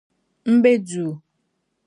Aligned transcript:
M 0.51 0.55
be 0.63 0.71
duu. 0.87 1.09